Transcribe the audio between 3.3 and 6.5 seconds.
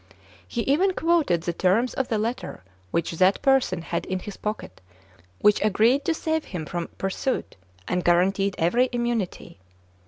person had in his pocket, which agreed to save